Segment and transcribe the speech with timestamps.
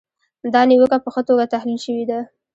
[0.53, 2.19] دا نیوکه په ښه توګه تحلیل شوې ده.